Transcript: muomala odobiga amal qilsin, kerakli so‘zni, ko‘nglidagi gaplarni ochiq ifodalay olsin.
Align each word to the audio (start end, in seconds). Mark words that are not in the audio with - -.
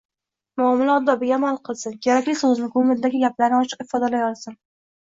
muomala 0.61 0.95
odobiga 1.01 1.35
amal 1.37 1.59
qilsin, 1.69 1.99
kerakli 2.07 2.37
so‘zni, 2.43 2.73
ko‘nglidagi 2.79 3.25
gaplarni 3.29 3.63
ochiq 3.63 3.89
ifodalay 3.89 4.31
olsin. 4.35 4.61